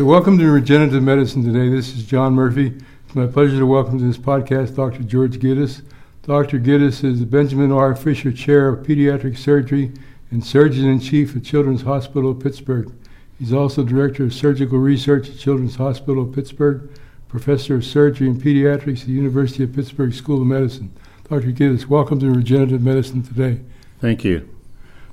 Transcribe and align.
So, 0.00 0.06
welcome 0.06 0.38
to 0.38 0.50
Regenerative 0.50 1.02
Medicine 1.02 1.44
today. 1.44 1.68
This 1.68 1.94
is 1.94 2.06
John 2.06 2.32
Murphy. 2.32 2.68
It's 3.04 3.14
my 3.14 3.26
pleasure 3.26 3.58
to 3.58 3.66
welcome 3.66 3.98
to 3.98 4.04
this 4.06 4.16
podcast 4.16 4.74
Dr. 4.74 5.02
George 5.02 5.38
Gittes. 5.38 5.82
Dr. 6.22 6.58
Gittes 6.58 7.04
is 7.04 7.20
the 7.20 7.26
Benjamin 7.26 7.70
R. 7.70 7.94
Fisher 7.94 8.32
Chair 8.32 8.70
of 8.70 8.86
Pediatric 8.86 9.36
Surgery 9.36 9.92
and 10.30 10.42
Surgeon 10.42 10.88
in 10.88 11.00
Chief 11.00 11.36
at 11.36 11.44
Children's 11.44 11.82
Hospital 11.82 12.30
of 12.30 12.40
Pittsburgh. 12.40 12.90
He's 13.38 13.52
also 13.52 13.84
Director 13.84 14.24
of 14.24 14.32
Surgical 14.32 14.78
Research 14.78 15.28
at 15.28 15.36
Children's 15.38 15.76
Hospital 15.76 16.22
of 16.22 16.34
Pittsburgh, 16.34 16.88
Professor 17.30 17.76
of 17.76 17.84
Surgery 17.84 18.26
and 18.26 18.42
Pediatrics 18.42 19.02
at 19.02 19.06
the 19.06 19.12
University 19.12 19.62
of 19.62 19.72
Pittsburgh 19.72 20.12
School 20.12 20.40
of 20.40 20.48
Medicine. 20.48 20.92
Dr. 21.28 21.52
Gittes, 21.52 21.86
welcome 21.86 22.18
to 22.18 22.28
Regenerative 22.28 22.82
Medicine 22.82 23.22
today. 23.22 23.60
Thank 24.00 24.24
you. 24.24 24.48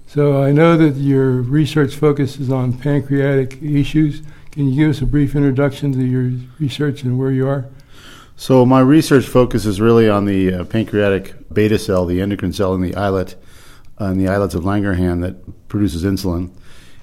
So, 0.07 0.41
I 0.41 0.51
know 0.51 0.75
that 0.77 0.95
your 0.95 1.29
research 1.43 1.93
focuses 1.93 2.49
on 2.51 2.73
pancreatic 2.73 3.61
issues. 3.61 4.23
Can 4.49 4.67
you 4.67 4.75
give 4.75 4.95
us 4.95 5.01
a 5.01 5.05
brief 5.05 5.35
introduction 5.35 5.91
to 5.93 6.03
your 6.03 6.31
research 6.59 7.03
and 7.03 7.19
where 7.19 7.31
you 7.31 7.47
are? 7.47 7.69
So, 8.35 8.65
my 8.65 8.79
research 8.79 9.25
focuses 9.27 9.79
really 9.79 10.09
on 10.09 10.25
the 10.25 10.55
uh, 10.55 10.63
pancreatic 10.63 11.35
beta 11.53 11.77
cell, 11.77 12.07
the 12.07 12.19
endocrine 12.19 12.53
cell 12.53 12.73
in 12.73 12.81
the 12.81 12.95
islet, 12.95 13.35
in 13.99 14.17
the 14.17 14.27
islets 14.27 14.55
of 14.55 14.63
Langerhans 14.63 15.21
that 15.21 15.67
produces 15.67 16.03
insulin. 16.03 16.49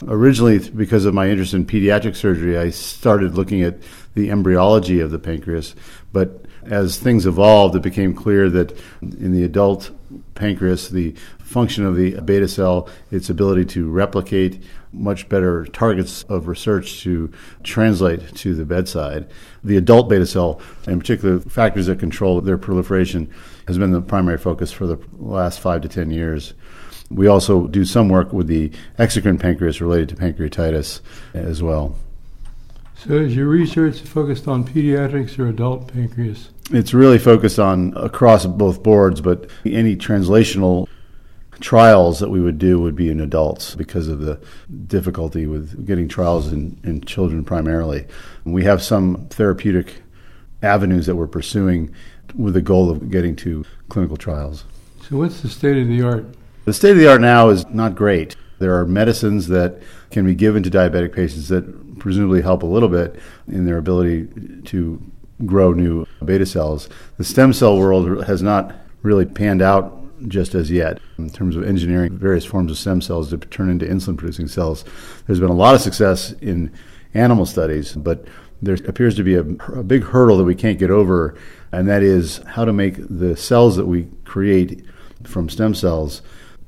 Originally, 0.07 0.59
because 0.71 1.05
of 1.05 1.15
my 1.15 1.29
interest 1.29 1.55
in 1.55 1.65
pediatric 1.65 2.17
surgery, 2.17 2.59
I 2.59 2.71
started 2.71 3.35
looking 3.35 3.63
at 3.63 3.79
the 4.15 4.31
embryology 4.31 5.01
of 5.01 5.11
the 5.11 5.19
pancreas. 5.19 5.75
But 6.13 6.45
as 6.65 6.99
things 6.99 7.27
evolved, 7.27 7.77
it 7.77 7.83
became 7.83 8.15
clear 8.15 8.51
that 8.51 8.79
in 9.03 9.33
the 9.33 9.45
adult 9.45 9.91
pancreas, 10.35 10.89
the 10.89 11.15
function 11.39 11.85
of 11.85 11.97
the 11.97 12.21
beta 12.21 12.49
cell, 12.49 12.89
its 13.11 13.31
ability 13.31 13.65
to 13.67 13.91
replicate, 13.91 14.63
much 14.93 15.29
better 15.29 15.65
targets 15.67 16.23
of 16.25 16.49
research 16.49 17.03
to 17.03 17.31
translate 17.63 18.35
to 18.37 18.55
the 18.55 18.65
bedside. 18.65 19.27
The 19.63 19.77
adult 19.77 20.09
beta 20.09 20.27
cell, 20.27 20.61
in 20.87 20.99
particular 20.99 21.41
factors 21.41 21.87
that 21.87 21.99
control 21.99 22.41
their 22.41 22.59
proliferation, 22.59 23.31
has 23.67 23.79
been 23.79 23.93
the 23.93 24.01
primary 24.01 24.39
focus 24.39 24.71
for 24.71 24.87
the 24.87 24.99
last 25.19 25.61
five 25.61 25.83
to 25.83 25.89
ten 25.89 26.11
years. 26.11 26.55
We 27.11 27.27
also 27.27 27.67
do 27.67 27.85
some 27.85 28.09
work 28.09 28.33
with 28.33 28.47
the 28.47 28.71
exocrine 28.99 29.39
pancreas 29.39 29.81
related 29.81 30.09
to 30.11 30.17
pancreatitis 30.17 31.01
as 31.35 31.63
well. 31.63 31.97
So, 32.97 33.15
is 33.15 33.37
your 33.37 33.49
research 33.49 34.01
focused 34.01 34.49
on 34.49 34.65
pediatrics 34.65 35.39
or 35.39 35.49
adult 35.49 35.93
pancreas? 35.93 36.51
It's 36.71 36.95
really 36.95 37.19
focused 37.19 37.59
on 37.59 37.93
across 37.97 38.47
both 38.47 38.83
boards, 38.83 39.21
but 39.21 39.51
any 39.67 39.97
translational 39.97 40.89
trials 41.61 42.19
that 42.21 42.31
we 42.31 42.41
would 42.41 42.59
do 42.59 42.81
would 42.81 42.97
be 42.97 43.11
in 43.11 43.21
adults 43.21 43.75
because 43.75 44.09
of 44.09 44.21
the 44.21 44.41
difficulty 44.87 45.47
with 45.47 45.87
getting 45.87 46.09
trials 46.09 46.53
in, 46.53 46.79
in 46.85 47.01
children 47.03 47.45
primarily. 47.45 48.07
We 48.45 48.65
have 48.65 48.83
some 48.83 49.27
therapeutic 49.29 50.03
avenues 50.63 51.07
that 51.07 51.17
we're 51.17 51.27
pursuing 51.27 51.95
with 52.35 52.55
the 52.55 52.63
goal 52.63 52.91
of 52.91 53.11
getting 53.11 53.37
to 53.37 53.65
clinical 53.89 54.17
trials. 54.17 54.65
So, 55.09 55.19
what's 55.19 55.43
the 55.43 55.49
state 55.49 55.77
of 55.77 55.89
the 55.89 56.03
art? 56.03 56.25
The 56.65 56.73
state 56.73 56.93
of 56.93 56.99
the 56.99 57.11
art 57.11 57.21
now 57.21 57.51
is 57.51 57.67
not 57.69 57.95
great. 57.95 58.37
There 58.59 58.79
are 58.79 58.87
medicines 58.87 59.49
that 59.49 59.81
can 60.11 60.25
be 60.25 60.35
given 60.35 60.63
to 60.63 60.71
diabetic 60.71 61.13
patients 61.15 61.49
that 61.49 61.99
presumably 61.99 62.41
help 62.41 62.63
a 62.63 62.67
little 62.67 62.89
bit 62.89 63.17
in 63.49 63.67
their 63.67 63.77
ability 63.77 64.29
to 64.65 65.03
grow 65.45 65.73
new 65.73 66.07
beta 66.25 66.47
cells. 66.47 66.89
The 67.19 67.25
stem 67.25 67.53
cell 67.53 67.79
world 67.79 68.25
has 68.25 68.43
not 68.43 68.75
really 69.03 69.27
panned 69.27 69.61
out 69.61 70.01
just 70.29 70.55
as 70.55 70.71
yet 70.71 71.01
in 71.19 71.29
terms 71.29 71.57
of 71.57 71.65
engineering 71.65 72.17
various 72.17 72.45
forms 72.45 72.71
of 72.71 72.79
stem 72.79 73.03
cells 73.03 73.29
to 73.31 73.37
turn 73.37 73.69
into 73.69 73.85
insulin 73.85 74.17
producing 74.17 74.49
cells. 74.49 74.85
There's 75.27 75.41
been 75.41 75.51
a 75.51 75.55
lot 75.55 75.75
of 75.75 75.83
success 75.83 76.33
in 76.41 76.73
animal 77.13 77.45
studies, 77.45 77.93
but 77.93 78.25
there 78.63 78.79
appears 78.87 79.15
to 79.17 79.25
be 79.25 79.35
a, 79.35 79.41
a, 79.41 79.83
big 79.83 80.05
hurdle 80.05 80.39
that 80.39 80.45
we 80.45 80.55
can't 80.55 80.79
get 80.79 80.91
over, 80.91 81.37
and 81.73 81.87
that 81.89 82.03
is 82.03 82.39
how 82.47 82.65
to 82.65 82.73
make 82.73 82.97
the 82.97 83.37
cells 83.37 83.77
that 83.77 83.87
we 83.87 84.09
create 84.25 84.85
from 85.25 85.51
stem 85.51 85.75
cells 85.75 86.23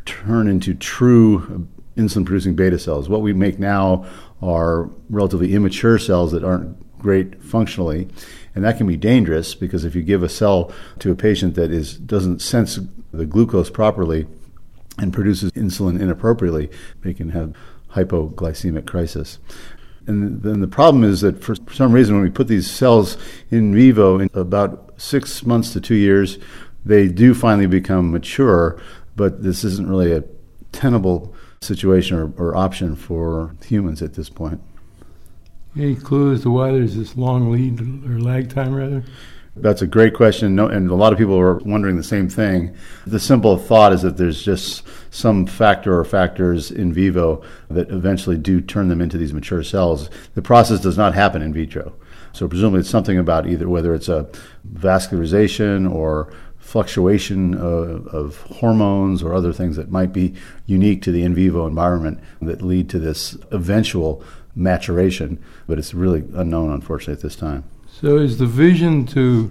turn 0.07 0.49
into 0.49 0.75
true 0.75 1.69
insulin 1.97 2.25
producing 2.25 2.55
beta 2.55 2.79
cells. 2.79 3.09
What 3.09 3.23
we 3.23 3.33
make 3.33 3.59
now 3.59 4.07
are 4.43 4.91
relatively 5.11 5.55
immature 5.55 5.99
cells 5.99 6.33
that 6.33 6.45
aren't 6.45 6.99
great 6.99 7.43
functionally, 7.43 8.09
and 8.55 8.65
that 8.65 8.79
can 8.79 8.87
be 8.87 8.97
dangerous 8.97 9.55
because 9.55 9.85
if 9.85 9.95
you 9.95 10.03
give 10.03 10.23
a 10.23 10.29
cell 10.29 10.73
to 11.01 11.11
a 11.11 11.15
patient 11.15 11.55
that 11.55 11.71
is 11.71 11.97
doesn't 11.97 12.41
sense 12.41 12.79
the 13.13 13.27
glucose 13.27 13.71
properly 13.71 14.27
and 14.99 15.13
produces 15.13 15.53
insulin 15.53 16.01
inappropriately, 16.01 16.71
they 17.03 17.13
can 17.13 17.31
have 17.31 17.55
hypoglycemic 17.93 18.87
crisis. 18.87 19.39
And 20.07 20.43
then 20.43 20.61
the 20.61 20.69
problem 20.69 21.03
is 21.03 21.21
that 21.23 21.43
for 21.43 21.57
some 21.73 21.93
reason, 21.93 22.15
when 22.15 22.25
we 22.25 22.31
put 22.31 22.49
these 22.49 22.71
cells 22.71 23.19
in 23.51 23.75
vivo 23.75 24.21
in 24.21 24.31
about 24.35 24.95
six 24.97 25.45
months 25.45 25.73
to 25.73 25.81
two 25.81 25.97
years, 25.97 26.39
they 26.85 27.09
do 27.09 27.35
finally 27.35 27.67
become 27.67 28.13
mature, 28.13 28.81
but 29.17 29.43
this 29.43 29.65
isn't 29.65 29.89
really 29.89 30.13
a 30.13 30.23
tenable 30.73 31.35
situation 31.61 32.17
or, 32.17 32.33
or 32.37 32.57
option 32.57 32.95
for 32.95 33.55
humans 33.65 34.03
at 34.03 34.15
this 34.15 34.29
point. 34.29 34.61
Any 35.77 35.97
clue 35.97 36.33
as 36.33 36.43
to 36.43 36.51
why 36.51 36.71
there's 36.73 36.97
this 36.97 37.17
long 37.17 37.51
lead 37.51 37.81
or 37.81 38.21
lag 38.21 38.49
time, 38.49 38.75
rather? 38.75 39.05
That's 39.59 39.81
a 39.81 39.87
great 39.87 40.13
question, 40.15 40.55
no, 40.55 40.67
and 40.67 40.91
a 40.91 40.95
lot 40.95 41.13
of 41.15 41.19
people 41.19 41.39
are 41.39 41.55
wondering 41.59 41.97
the 41.97 42.03
same 42.03 42.29
thing. 42.29 42.77
The 43.07 43.19
simple 43.19 43.57
thought 43.57 43.93
is 43.95 44.03
that 44.03 44.19
there's 44.19 44.43
just 44.43 44.87
some 45.11 45.47
factor 45.47 45.99
or 45.99 46.05
factors 46.05 46.71
in 46.71 46.93
vivo 46.93 47.43
that 47.71 47.91
eventually 47.91 48.37
do 48.37 48.61
turn 48.61 48.89
them 48.89 49.01
into 49.01 49.17
these 49.17 49.33
mature 49.33 49.63
cells. 49.63 50.11
The 50.35 50.43
process 50.43 50.81
does 50.81 50.99
not 50.99 51.15
happen 51.15 51.41
in 51.41 51.55
vitro. 51.55 51.95
So 52.35 52.47
presumably 52.49 52.81
it's 52.81 52.91
something 52.91 53.17
about 53.17 53.49
either 53.49 53.67
whether 53.67 53.95
it's 53.95 54.11
a 54.11 54.29
vascularization 54.71 55.91
or 55.91 56.31
fluctuation 56.67 57.55
of, 57.55 58.09
of, 58.09 58.41
hormones 58.59 59.23
or 59.23 59.33
other 59.33 59.53
things 59.53 59.77
that 59.77 59.89
might 59.89 60.13
be 60.13 60.35
unique 60.67 61.01
to 61.01 61.13
the 61.13 61.23
in 61.23 61.33
vivo 61.33 61.65
environment 61.65 62.19
that 62.43 62.61
lead 62.61 62.91
to 62.91 62.99
this 62.99 63.37
eventual 63.53 64.21
maturation, 64.57 65.39
but 65.69 65.79
it's 65.79 65.95
really 65.95 66.25
unknown, 66.35 66.73
unfortunately, 66.73 67.15
at 67.15 67.21
this 67.21 67.37
time. 67.37 67.63
So, 67.89 68.17
is 68.17 68.39
the 68.39 68.47
vision 68.47 69.07
to 69.07 69.51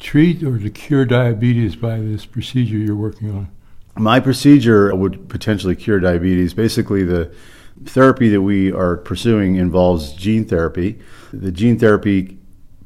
treat 0.00 0.42
or 0.42 0.58
to 0.58 0.68
cure 0.68 1.04
diabetes 1.04 1.76
by 1.76 2.00
this 2.00 2.26
procedure 2.26 2.76
you're 2.76 2.96
working 2.96 3.30
on? 3.30 3.48
My 3.96 4.18
procedure 4.18 4.92
would 4.96 5.28
potentially 5.28 5.76
cure 5.76 6.00
diabetes. 6.00 6.54
Basically, 6.54 7.04
the 7.04 7.32
therapy 7.84 8.28
that 8.30 8.42
we 8.42 8.72
are 8.72 8.96
pursuing 8.96 9.56
involves 9.56 10.12
gene 10.12 10.44
therapy. 10.44 10.98
The 11.32 11.52
gene 11.52 11.78
therapy 11.78 12.38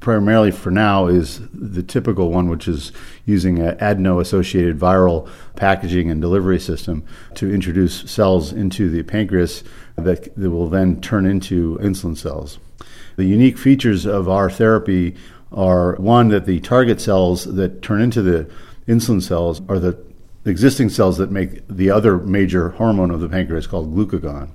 primarily 0.06 0.52
for 0.52 0.70
now 0.70 1.08
is 1.08 1.40
the 1.52 1.82
typical 1.82 2.30
one, 2.30 2.48
which 2.48 2.68
is 2.68 2.92
using 3.24 3.58
an 3.58 3.76
adeno 3.80 4.20
associated 4.20 4.78
viral 4.78 5.28
packaging 5.56 6.08
and 6.12 6.20
delivery 6.20 6.60
system 6.60 7.04
to 7.34 7.52
introduce 7.52 8.08
cells 8.08 8.52
into 8.52 8.88
the 8.88 9.02
pancreas 9.02 9.64
that, 9.96 10.32
that 10.36 10.48
will 10.52 10.68
then 10.68 11.00
turn 11.00 11.26
into 11.26 11.76
insulin 11.78 12.16
cells. 12.16 12.60
The 13.16 13.24
unique 13.24 13.58
features 13.58 14.06
of 14.06 14.28
our 14.28 14.48
therapy 14.48 15.16
are 15.50 15.96
one, 15.96 16.28
that 16.28 16.46
the 16.46 16.60
target 16.60 17.00
cells 17.00 17.56
that 17.56 17.82
turn 17.82 18.00
into 18.00 18.22
the 18.22 18.48
insulin 18.86 19.20
cells 19.20 19.60
are 19.68 19.80
the 19.80 19.98
existing 20.44 20.88
cells 20.88 21.18
that 21.18 21.32
make 21.32 21.66
the 21.66 21.90
other 21.90 22.18
major 22.18 22.68
hormone 22.68 23.10
of 23.10 23.18
the 23.18 23.28
pancreas 23.28 23.66
called 23.66 23.92
glucagon. 23.92 24.50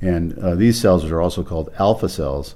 And 0.00 0.38
uh, 0.38 0.54
these 0.54 0.80
cells 0.80 1.04
are 1.04 1.20
also 1.20 1.42
called 1.42 1.72
alpha 1.80 2.08
cells 2.08 2.54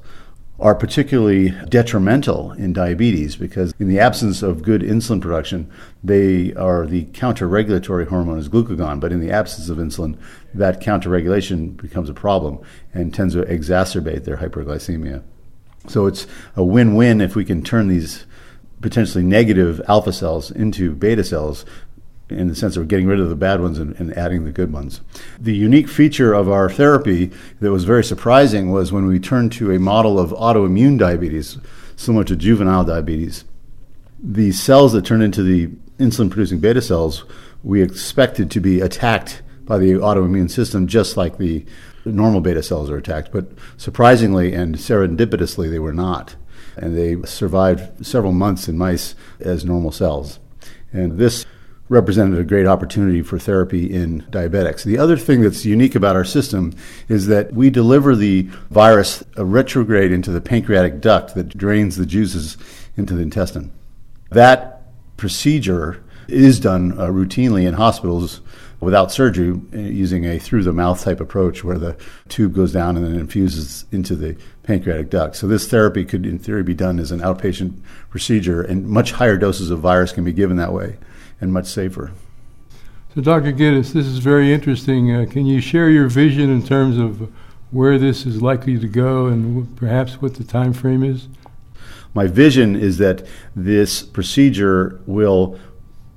are 0.60 0.74
particularly 0.74 1.50
detrimental 1.68 2.50
in 2.52 2.72
diabetes 2.72 3.36
because 3.36 3.72
in 3.78 3.88
the 3.88 4.00
absence 4.00 4.42
of 4.42 4.62
good 4.62 4.82
insulin 4.82 5.20
production, 5.20 5.70
they 6.02 6.52
are 6.54 6.84
the 6.84 7.04
counter-regulatory 7.12 8.06
hormone 8.06 8.38
is 8.38 8.48
glucagon, 8.48 8.98
but 8.98 9.12
in 9.12 9.20
the 9.20 9.30
absence 9.30 9.68
of 9.68 9.78
insulin, 9.78 10.18
that 10.52 10.80
counter-regulation 10.80 11.70
becomes 11.70 12.10
a 12.10 12.14
problem 12.14 12.58
and 12.92 13.14
tends 13.14 13.34
to 13.34 13.42
exacerbate 13.42 14.24
their 14.24 14.38
hyperglycemia. 14.38 15.22
So 15.86 16.06
it's 16.06 16.26
a 16.56 16.64
win-win 16.64 17.20
if 17.20 17.36
we 17.36 17.44
can 17.44 17.62
turn 17.62 17.86
these 17.86 18.26
potentially 18.80 19.24
negative 19.24 19.80
alpha 19.88 20.12
cells 20.12 20.50
into 20.50 20.94
beta 20.94 21.22
cells 21.22 21.64
in 22.30 22.48
the 22.48 22.54
sense 22.54 22.76
of 22.76 22.88
getting 22.88 23.06
rid 23.06 23.20
of 23.20 23.28
the 23.28 23.36
bad 23.36 23.60
ones 23.60 23.78
and, 23.78 23.94
and, 23.96 24.16
adding 24.16 24.44
the 24.44 24.52
good 24.52 24.72
ones. 24.72 25.00
The 25.40 25.54
unique 25.54 25.88
feature 25.88 26.34
of 26.34 26.48
our 26.48 26.68
therapy 26.68 27.30
that 27.60 27.72
was 27.72 27.84
very 27.84 28.04
surprising 28.04 28.70
was 28.70 28.92
when 28.92 29.06
we 29.06 29.18
turned 29.18 29.52
to 29.52 29.72
a 29.72 29.78
model 29.78 30.18
of 30.18 30.30
autoimmune 30.30 30.98
diabetes, 30.98 31.58
similar 31.96 32.24
to 32.24 32.36
juvenile 32.36 32.84
diabetes. 32.84 33.44
The 34.22 34.52
cells 34.52 34.92
that 34.92 35.06
turn 35.06 35.22
into 35.22 35.42
the 35.42 35.68
insulin 35.98 36.30
producing 36.30 36.58
beta 36.58 36.82
cells, 36.82 37.24
we 37.62 37.82
expected 37.82 38.50
to 38.50 38.60
be 38.60 38.80
attacked 38.80 39.42
by 39.64 39.78
the 39.78 39.92
autoimmune 39.92 40.50
system 40.50 40.86
just 40.86 41.16
like 41.16 41.38
the 41.38 41.64
normal 42.04 42.40
beta 42.40 42.62
cells 42.62 42.90
are 42.90 42.96
attacked, 42.96 43.32
but 43.32 43.46
surprisingly 43.76 44.54
and 44.54 44.76
serendipitously, 44.76 45.70
they 45.70 45.78
were 45.78 45.92
not. 45.92 46.36
and 46.76 46.96
they 46.96 47.20
survived 47.26 48.06
several 48.06 48.32
months 48.32 48.68
in 48.68 48.78
mice 48.78 49.16
as 49.40 49.64
normal 49.64 49.90
cells. 49.90 50.38
And 50.92 51.18
this 51.18 51.44
represented 51.88 52.38
a 52.38 52.44
great 52.44 52.66
opportunity 52.66 53.22
for 53.22 53.38
therapy 53.38 53.92
in 53.92 54.22
diabetics. 54.30 54.84
The 54.84 54.98
other 54.98 55.16
thing 55.16 55.40
that's 55.40 55.64
unique 55.64 55.94
about 55.94 56.16
our 56.16 56.24
system 56.24 56.74
is 57.08 57.26
that 57.28 57.52
we 57.54 57.70
deliver 57.70 58.14
the 58.14 58.42
virus 58.70 59.24
a 59.36 59.44
retrograde 59.44 60.12
into 60.12 60.30
the 60.30 60.40
pancreatic 60.40 61.00
duct 61.00 61.34
that 61.34 61.56
drains 61.56 61.96
the 61.96 62.06
juices 62.06 62.58
into 62.96 63.14
the 63.14 63.22
intestine. 63.22 63.72
That 64.30 64.82
procedure 65.16 66.02
is 66.28 66.60
done 66.60 66.92
uh, 66.92 67.06
routinely 67.06 67.66
in 67.66 67.74
hospitals 67.74 68.42
without 68.80 69.10
surgery 69.10 69.58
uh, 69.72 69.78
using 69.78 70.24
a 70.24 70.38
through 70.38 70.62
the 70.62 70.72
mouth 70.72 71.02
type 71.02 71.20
approach 71.20 71.64
where 71.64 71.78
the 71.78 71.96
tube 72.28 72.54
goes 72.54 72.72
down 72.72 72.96
and 72.96 73.04
then 73.04 73.18
infuses 73.18 73.86
into 73.90 74.14
the 74.14 74.36
pancreatic 74.62 75.08
duct. 75.08 75.34
So 75.34 75.48
this 75.48 75.66
therapy 75.68 76.04
could 76.04 76.26
in 76.26 76.38
theory 76.38 76.62
be 76.62 76.74
done 76.74 76.98
as 77.00 77.10
an 77.10 77.20
outpatient 77.20 77.80
procedure 78.10 78.60
and 78.62 78.86
much 78.86 79.12
higher 79.12 79.38
doses 79.38 79.70
of 79.70 79.80
virus 79.80 80.12
can 80.12 80.22
be 80.22 80.32
given 80.32 80.58
that 80.58 80.74
way 80.74 80.98
and 81.40 81.52
much 81.52 81.66
safer. 81.66 82.12
So 83.14 83.20
Dr. 83.20 83.52
Guinness, 83.52 83.92
this 83.92 84.06
is 84.06 84.18
very 84.18 84.52
interesting. 84.52 85.14
Uh, 85.14 85.26
can 85.28 85.46
you 85.46 85.60
share 85.60 85.90
your 85.90 86.08
vision 86.08 86.50
in 86.50 86.62
terms 86.62 86.98
of 86.98 87.32
where 87.70 87.98
this 87.98 88.26
is 88.26 88.40
likely 88.42 88.78
to 88.78 88.86
go 88.86 89.26
and 89.26 89.76
perhaps 89.76 90.20
what 90.22 90.34
the 90.34 90.44
time 90.44 90.72
frame 90.72 91.02
is? 91.02 91.28
My 92.14 92.26
vision 92.26 92.76
is 92.76 92.98
that 92.98 93.26
this 93.54 94.02
procedure 94.02 95.00
will 95.06 95.58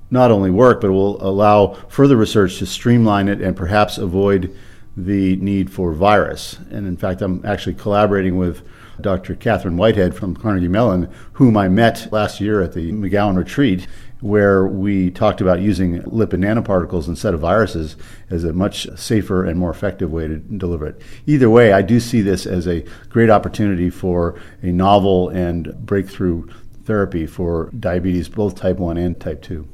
not 0.09 0.31
only 0.31 0.51
work, 0.51 0.81
but 0.81 0.91
will 0.91 1.21
allow 1.25 1.73
further 1.87 2.17
research 2.17 2.59
to 2.59 2.65
streamline 2.65 3.27
it 3.27 3.41
and 3.41 3.55
perhaps 3.55 3.97
avoid 3.97 4.55
the 4.97 5.37
need 5.37 5.71
for 5.71 5.93
virus. 5.93 6.59
And 6.69 6.85
in 6.85 6.97
fact, 6.97 7.21
I'm 7.21 7.43
actually 7.45 7.75
collaborating 7.75 8.37
with 8.37 8.61
Dr. 8.99 9.35
Catherine 9.35 9.77
Whitehead 9.77 10.13
from 10.13 10.35
Carnegie 10.35 10.67
Mellon, 10.67 11.09
whom 11.33 11.57
I 11.57 11.69
met 11.69 12.11
last 12.11 12.41
year 12.41 12.61
at 12.61 12.73
the 12.73 12.91
McGowan 12.91 13.37
retreat, 13.37 13.87
where 14.21 14.65
we 14.65 15.09
talked 15.09 15.41
about 15.41 15.59
using 15.59 16.01
lipid 16.03 16.39
nanoparticles 16.39 17.07
instead 17.07 17.33
of 17.33 17.39
viruses 17.39 17.95
as 18.29 18.43
a 18.43 18.53
much 18.53 18.87
safer 18.95 19.43
and 19.43 19.59
more 19.59 19.71
effective 19.71 20.11
way 20.11 20.27
to 20.27 20.37
deliver 20.37 20.85
it. 20.85 21.01
Either 21.25 21.49
way, 21.49 21.73
I 21.73 21.81
do 21.81 21.99
see 21.99 22.21
this 22.21 22.45
as 22.45 22.67
a 22.67 22.85
great 23.09 23.29
opportunity 23.29 23.89
for 23.89 24.39
a 24.61 24.67
novel 24.67 25.29
and 25.29 25.73
breakthrough 25.85 26.47
therapy 26.85 27.25
for 27.25 27.71
diabetes, 27.79 28.29
both 28.29 28.55
type 28.55 28.77
1 28.77 28.97
and 28.97 29.19
type 29.19 29.41
2. 29.41 29.67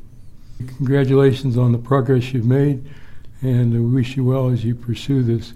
Congratulations 0.78 1.58
on 1.58 1.72
the 1.72 1.78
progress 1.78 2.34
you've 2.34 2.46
made, 2.46 2.84
and 3.42 3.76
I 3.76 3.80
wish 3.80 4.18
you 4.18 4.24
well 4.24 4.50
as 4.50 4.64
you 4.64 4.76
pursue 4.76 5.24
this. 5.24 5.54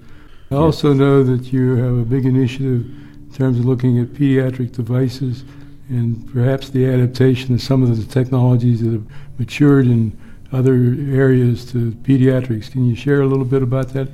I 0.51 0.55
also 0.55 0.93
know 0.93 1.23
that 1.23 1.53
you 1.53 1.75
have 1.77 1.97
a 1.97 2.03
big 2.03 2.25
initiative 2.25 2.85
in 2.85 3.31
terms 3.33 3.57
of 3.57 3.65
looking 3.65 3.99
at 3.99 4.07
pediatric 4.09 4.73
devices 4.73 5.45
and 5.91 6.31
perhaps 6.33 6.69
the 6.69 6.85
adaptation 6.85 7.53
of 7.53 7.61
some 7.61 7.83
of 7.83 7.95
the 7.95 8.03
technologies 8.05 8.81
that 8.81 8.91
have 8.91 9.05
matured 9.37 9.85
in 9.85 10.17
other 10.51 10.73
areas 10.73 11.69
to 11.71 11.91
pediatrics. 12.03 12.71
Can 12.71 12.85
you 12.85 12.95
share 12.95 13.21
a 13.21 13.27
little 13.27 13.45
bit 13.45 13.61
about 13.61 13.89
that? 13.89 14.09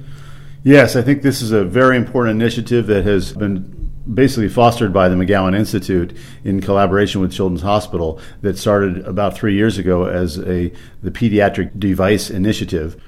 Yes, 0.64 0.96
I 0.96 1.02
think 1.02 1.22
this 1.22 1.42
is 1.42 1.52
a 1.52 1.64
very 1.64 1.96
important 1.96 2.42
initiative 2.42 2.88
that 2.88 3.06
has 3.06 3.32
been 3.32 3.92
basically 4.14 4.50
fostered 4.50 4.94
by 4.94 5.10
the 5.10 5.16
McGowan 5.16 5.56
Institute 5.56 6.16
in 6.44 6.62
collaboration 6.62 7.22
with 7.22 7.32
Children's 7.32 7.62
Hospital 7.62 8.20
that 8.42 8.58
started 8.58 9.06
about 9.06 9.36
three 9.36 9.56
years 9.56 9.78
ago 9.78 10.06
as 10.06 10.38
a 10.40 10.72
the 11.02 11.12
pediatric 11.12 11.80
device 11.80 12.30
initiative. 12.30 13.02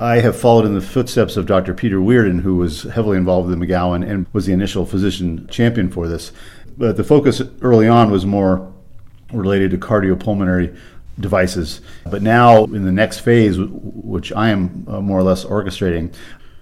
I 0.00 0.20
have 0.20 0.38
followed 0.38 0.64
in 0.64 0.74
the 0.74 0.80
footsteps 0.80 1.36
of 1.36 1.46
Dr. 1.46 1.74
Peter 1.74 1.98
Weirden, 1.98 2.42
who 2.42 2.56
was 2.56 2.84
heavily 2.84 3.16
involved 3.16 3.48
with 3.48 3.58
McGowan 3.58 4.08
and 4.08 4.26
was 4.32 4.46
the 4.46 4.52
initial 4.52 4.86
physician 4.86 5.48
champion 5.48 5.90
for 5.90 6.06
this. 6.06 6.30
But 6.78 6.96
the 6.96 7.04
focus 7.04 7.42
early 7.60 7.88
on 7.88 8.10
was 8.10 8.24
more 8.24 8.72
related 9.32 9.72
to 9.72 9.78
cardiopulmonary 9.78 10.76
devices. 11.18 11.80
But 12.04 12.22
now, 12.22 12.64
in 12.64 12.84
the 12.84 12.92
next 12.92 13.18
phase, 13.18 13.58
which 13.58 14.32
I 14.32 14.50
am 14.50 14.86
uh, 14.88 15.00
more 15.00 15.18
or 15.18 15.24
less 15.24 15.44
orchestrating 15.44 16.14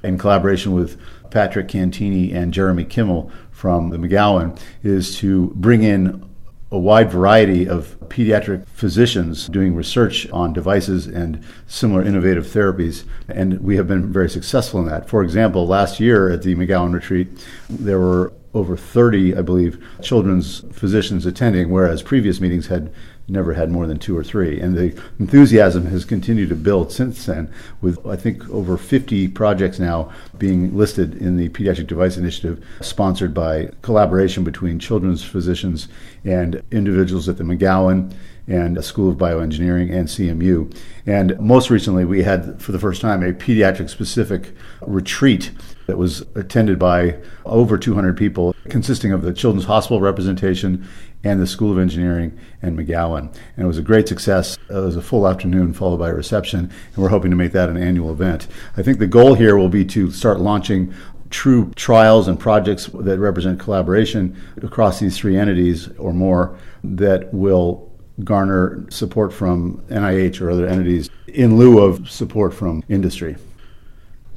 in 0.03 0.17
collaboration 0.17 0.73
with 0.73 0.99
Patrick 1.31 1.69
Cantini 1.69 2.33
and 2.33 2.53
Jeremy 2.53 2.85
Kimmel 2.85 3.31
from 3.51 3.91
the 3.91 3.99
McGowan, 3.99 4.59
is 4.83 5.19
to 5.19 5.53
bring 5.57 5.83
in 5.83 6.25
a 6.73 6.79
wide 6.79 7.11
variety 7.12 7.69
of 7.69 7.97
pediatric 8.09 8.67
physicians 8.69 9.47
doing 9.47 9.75
research 9.75 10.29
on 10.31 10.53
devices 10.53 11.07
and 11.07 11.45
similar 11.67 12.03
innovative 12.03 12.47
therapies, 12.47 13.05
and 13.29 13.61
we 13.61 13.77
have 13.77 13.87
been 13.87 14.12
very 14.12 14.29
successful 14.29 14.81
in 14.81 14.87
that. 14.87 15.09
For 15.09 15.23
example, 15.23 15.67
last 15.67 16.01
year 16.01 16.31
at 16.31 16.43
the 16.43 16.55
McGowan 16.55 16.93
retreat, 16.93 17.29
there 17.69 18.01
were 18.01 18.33
over 18.56 18.76
30, 18.76 19.37
I 19.37 19.43
believe, 19.43 19.85
children's 20.03 20.61
physicians 20.73 21.26
attending, 21.26 21.70
whereas 21.70 22.03
previous 22.03 22.41
meetings 22.41 22.69
had 22.69 22.91
never 23.29 23.55
had 23.55 23.70
more 23.70 23.87
than 23.87 23.99
two 23.99 24.17
or 24.17 24.25
three. 24.25 24.58
And 24.61 24.76
the 24.76 24.99
enthusiasm 25.19 25.87
has 25.87 26.05
continued 26.05 26.49
to 26.49 26.56
build 26.56 26.93
since 26.93 27.26
then, 27.26 27.53
with 27.81 28.05
I 28.06 28.17
think 28.17 28.49
over 28.50 28.76
50 28.76 29.29
projects 29.29 29.79
now 29.79 30.11
being 30.38 30.76
listed 30.76 31.14
in 31.17 31.37
the 31.37 31.49
Pediatric 31.50 31.87
Device 31.87 32.17
Initiative, 32.17 32.64
sponsored 32.81 33.35
by 33.35 33.70
collaboration 33.82 34.44
between 34.44 34.79
children's 34.79 35.25
physicians 35.25 35.88
and 36.25 36.62
individuals 36.70 37.29
at 37.29 37.37
the 37.37 37.44
McGowan 37.44 38.14
and 38.49 38.82
School 38.85 39.11
of 39.11 39.17
Bioengineering 39.17 39.93
and 39.93 40.09
CMU. 40.09 40.75
And 41.05 41.38
most 41.41 41.69
recently, 41.69 42.05
we 42.05 42.23
had, 42.23 42.62
for 42.62 42.73
the 42.73 42.79
first 42.79 43.00
time, 43.00 43.23
a 43.23 43.32
pediatric 43.32 43.91
specific 43.91 44.52
retreat 44.82 45.50
that 45.87 45.97
was 45.99 46.25
attended 46.35 46.79
by 46.79 47.17
over 47.44 47.79
200 47.79 48.17
people, 48.17 48.55
consisting 48.69 49.12
of 49.12 49.23
the 49.23 49.33
Children's 49.33 49.67
Hospital 49.67 50.00
representation 50.00 50.87
and 51.25 51.41
the 51.41 51.47
School 51.47 51.73
of 51.73 51.79
Engineering 51.79 52.38
and 52.62 52.79
McGowan. 52.79 53.35
And 53.56 53.65
it 53.65 53.67
was 53.67 53.79
a 53.79 53.83
great 53.83 54.09
success. 54.09 54.59
It 54.69 54.75
was 54.75 54.97
a 54.97 55.03
full 55.03 55.27
afternoon 55.27 55.73
followed 55.73 55.99
by 55.99 56.11
a 56.11 56.15
reception, 56.15 56.61
and 56.61 56.97
we're 56.97 57.09
hoping 57.09 57.31
to 57.31 57.37
make 57.37 57.53
that 57.53 57.69
an 57.69 57.77
annual 57.77 58.12
event. 58.12 58.47
I 58.77 58.83
think 58.83 58.99
the 58.99 59.06
goal 59.06 59.35
here 59.35 59.56
will 59.56 59.69
be 59.69 59.85
to 59.87 60.11
start 60.11 60.41
launching 60.41 60.93
true 61.31 61.73
trials 61.75 62.29
and 62.29 62.38
projects 62.38 62.87
that 62.87 63.19
represent 63.19 63.59
collaboration 63.59 64.37
across 64.62 65.00
these 65.00 65.19
three 65.19 65.37
entities 65.37 65.88
or 65.99 66.12
more 66.12 66.56
that 66.85 67.33
will 67.35 67.91
garner 68.25 68.87
support 68.91 69.33
from 69.33 69.83
NIH 69.88 70.41
or 70.41 70.50
other 70.50 70.67
entities 70.67 71.11
in 71.27 71.59
lieu 71.59 71.81
of 71.81 72.11
support 72.11 72.55
from 72.55 72.83
industry. 72.88 73.37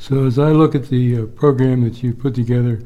So, 0.02 0.26
as 0.26 0.40
I 0.40 0.54
look 0.54 0.76
at 0.76 0.88
the 0.88 1.18
uh, 1.18 1.26
program 1.26 1.84
that 1.84 2.02
you 2.02 2.14
put 2.14 2.34
together, 2.34 2.82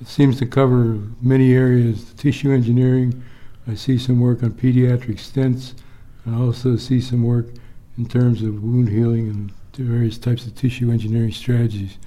it 0.00 0.08
seems 0.08 0.36
to 0.40 0.46
cover 0.46 0.98
many 1.22 1.54
areas 1.54 2.12
tissue 2.14 2.50
engineering. 2.50 3.22
I 3.68 3.74
see 3.76 3.96
some 3.98 4.20
work 4.20 4.42
on 4.42 4.50
pediatric 4.50 5.18
stents. 5.18 5.74
I 6.26 6.34
also 6.34 6.76
see 6.76 7.00
some 7.00 7.22
work 7.22 7.46
in 7.96 8.06
terms 8.06 8.42
of 8.42 8.64
wound 8.64 8.88
healing 8.88 9.28
and 9.28 9.52
various 9.76 10.18
types 10.18 10.44
of 10.44 10.56
tissue 10.56 10.90
engineering 10.90 11.30
strategies. 11.30 11.98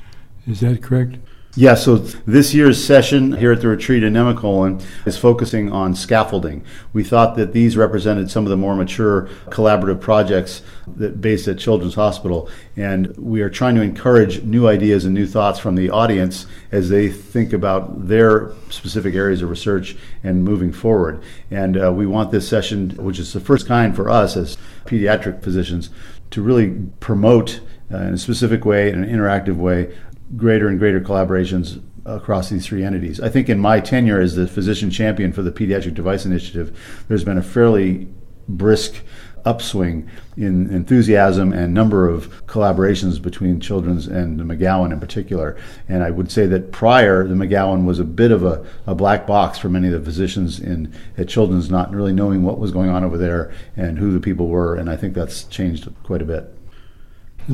Is 0.46 0.60
that 0.60 0.84
correct? 0.84 1.16
Yeah, 1.56 1.74
so 1.74 1.98
this 1.98 2.54
year's 2.54 2.82
session 2.82 3.34
here 3.34 3.52
at 3.52 3.62
the 3.62 3.68
retreat 3.68 4.04
in 4.04 4.14
Nemacolin 4.14 4.86
is 5.08 5.18
focusing 5.18 5.72
on 5.72 5.96
scaffolding. 5.96 6.64
We 6.94 7.04
thought 7.04 7.38
that 7.38 7.54
these 7.54 7.76
represented 7.76 8.30
some 8.30 8.46
of 8.46 8.52
the 8.52 8.56
more 8.56 8.76
mature 8.76 9.28
collaborative 9.48 10.00
projects 10.00 10.62
that 10.86 11.22
based 11.22 11.48
at 11.48 11.58
Children's 11.58 11.96
Hospital, 11.96 12.48
and 12.76 13.18
we 13.18 13.42
are 13.42 13.50
trying 13.50 13.74
to 13.76 13.82
encourage 13.82 14.44
new 14.44 14.68
ideas 14.68 15.06
and 15.06 15.16
new 15.16 15.26
thoughts 15.26 15.58
from 15.58 15.74
the 15.74 15.90
audience 15.90 16.46
as 16.72 16.90
they 16.90 17.10
think 17.10 17.52
about 17.52 18.08
their 18.08 18.52
specific 18.70 19.16
areas 19.16 19.42
of 19.42 19.50
research 19.50 19.98
and 20.24 20.44
moving 20.44 20.72
forward. 20.72 21.20
And 21.50 21.84
uh, 21.84 21.92
we 21.92 22.06
want 22.06 22.30
this 22.30 22.48
session, 22.48 22.92
which 22.92 23.18
is 23.18 23.34
the 23.34 23.40
first 23.40 23.66
kind 23.66 23.96
for 23.96 24.08
us 24.08 24.38
as 24.38 24.56
pediatric 24.86 25.42
physicians, 25.42 25.90
to 26.30 26.44
really 26.44 26.76
promote 27.00 27.60
uh, 27.92 27.98
in 27.98 28.14
a 28.14 28.18
specific 28.20 28.66
way, 28.66 28.92
in 28.92 29.04
an 29.04 29.10
interactive 29.10 29.56
way, 29.56 29.92
greater 30.36 30.68
and 30.68 30.80
greater 30.80 31.00
collaborations 31.00 31.82
across 32.06 32.50
these 32.50 32.66
three 32.66 32.84
entities. 32.84 33.20
I 33.20 33.30
think 33.30 33.50
in 33.50 33.60
my 33.60 33.80
tenure 33.80 34.20
as 34.20 34.36
the 34.36 34.48
physician 34.48 34.90
champion 34.90 35.32
for 35.32 35.42
the 35.42 35.52
Pediatric 35.52 35.94
Device 35.94 36.26
Initiative, 36.26 36.78
there's 37.08 37.24
been 37.24 37.38
a 37.38 37.44
fairly 37.44 38.08
brisk 38.48 39.02
upswing 39.46 40.10
in 40.38 40.70
enthusiasm 40.70 41.54
and 41.54 41.74
number 41.74 42.10
of 42.10 42.46
collaborations 42.46 43.22
between 43.22 43.60
Children's 43.60 44.08
and 44.08 44.40
McGowan 44.42 44.92
in 44.92 45.00
particular. 45.00 45.58
And 45.88 46.04
I 46.04 46.12
would 46.12 46.32
say 46.32 46.46
that 46.48 46.72
prior, 46.72 47.28
the 47.28 47.36
McGowan 47.36 47.86
was 47.86 48.00
a 48.00 48.04
bit 48.04 48.32
of 48.32 48.44
a, 48.44 48.66
a 48.86 48.96
black 48.96 49.26
box 49.26 49.58
for 49.58 49.70
many 49.70 49.88
of 49.88 49.94
the 49.94 50.02
physicians 50.02 50.60
in 50.60 50.94
at 51.18 51.30
Children's, 51.30 51.70
not 51.70 51.92
really 51.94 52.14
knowing 52.14 52.44
what 52.44 52.60
was 52.60 52.72
going 52.72 52.90
on 52.90 53.04
over 53.04 53.18
there 53.18 53.54
and 53.78 53.98
who 53.98 54.12
the 54.12 54.20
people 54.20 54.48
were. 54.48 54.76
And 54.76 54.90
I 54.90 54.96
think 54.96 55.14
that's 55.14 55.44
changed 55.46 55.88
quite 56.04 56.22
a 56.22 56.26
bit. 56.26 56.54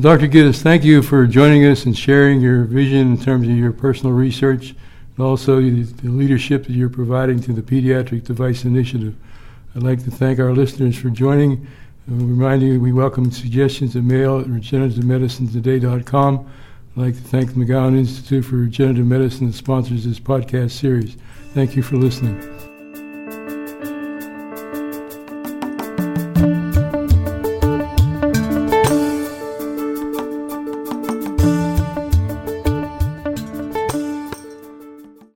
Dr. 0.00 0.28
Gittes, 0.28 0.60
thank 0.60 0.84
you 0.84 1.00
for 1.00 1.26
joining 1.26 1.64
us 1.64 1.86
and 1.86 1.96
sharing 1.96 2.38
your 2.38 2.64
vision 2.64 3.12
in 3.12 3.18
terms 3.18 3.48
of 3.48 3.56
your 3.56 3.72
personal 3.72 4.14
research 4.14 4.74
and 5.16 5.24
also 5.24 5.58
the 5.58 5.86
leadership 6.02 6.66
that 6.66 6.72
you're 6.72 6.90
providing 6.90 7.40
to 7.40 7.54
the 7.54 7.62
Pediatric 7.62 8.24
Device 8.24 8.66
Initiative. 8.66 9.14
I'd 9.74 9.82
like 9.82 10.04
to 10.04 10.10
thank 10.10 10.38
our 10.38 10.52
listeners 10.52 10.98
for 10.98 11.08
joining. 11.08 11.66
Uh, 12.10 12.14
remind 12.14 12.60
you, 12.60 12.78
we 12.78 12.92
welcome 12.92 13.30
suggestions 13.30 13.94
and 13.94 14.06
mail 14.06 14.38
at 14.38 14.48
regenerativemedicinetoday.com. 14.48 16.50
I'd 16.96 17.00
like 17.00 17.14
to 17.14 17.22
thank 17.22 17.54
the 17.54 17.60
McGowan 17.60 17.96
Institute 17.96 18.44
for 18.44 18.56
Regenerative 18.56 19.06
Medicine 19.06 19.46
that 19.46 19.54
sponsors 19.54 20.04
this 20.04 20.20
podcast 20.20 20.72
series. 20.72 21.16
Thank 21.54 21.74
you 21.74 21.82
for 21.82 21.96
listening. 21.96 22.55